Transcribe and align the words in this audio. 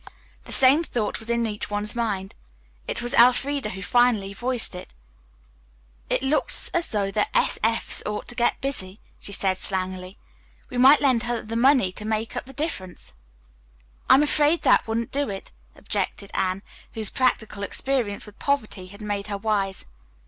The 0.45 0.51
same 0.51 0.83
thought 0.83 1.19
was 1.19 1.29
in 1.29 1.45
each 1.45 1.69
one's 1.69 1.93
mind. 1.93 2.33
It 2.87 3.03
was 3.03 3.13
Elfreda 3.13 3.69
who 3.69 3.83
finally 3.83 4.33
voiced 4.33 4.73
it. 4.73 4.93
"It 6.09 6.23
looks 6.23 6.69
as 6.69 6.89
though 6.89 7.11
the 7.11 7.27
S. 7.37 7.59
F.'s 7.63 8.01
ought 8.03 8.27
to 8.29 8.33
get 8.33 8.59
busy," 8.61 8.99
she 9.19 9.31
said 9.31 9.57
slangily. 9.57 10.17
"We 10.71 10.79
might 10.79 11.01
lend 11.01 11.21
her 11.29 11.43
the 11.43 11.55
money 11.55 11.91
to 11.91 12.03
make 12.03 12.35
up 12.35 12.45
the 12.45 12.51
difference." 12.53 13.13
"I 14.09 14.15
am 14.15 14.23
afraid 14.23 14.63
that 14.63 14.87
wouldn't 14.87 15.11
do," 15.11 15.39
objected 15.75 16.31
Anne, 16.33 16.63
whose 16.95 17.11
practical 17.11 17.61
experience 17.61 18.25
with 18.25 18.39
poverty 18.39 18.87
had 18.87 19.01
made 19.03 19.27
her 19.27 19.37
wise. 19.37 19.85